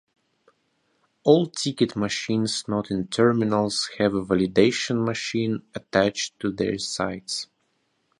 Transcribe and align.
All 1.25 1.45
ticket 1.45 1.95
machines 1.95 2.67
not 2.67 2.89
in 2.89 3.05
terminals 3.05 3.87
have 3.99 4.15
a 4.15 4.25
validation 4.25 5.05
machine 5.05 5.61
attached 5.75 6.39
to 6.39 6.51
their 6.51 6.79
sides. 6.79 7.45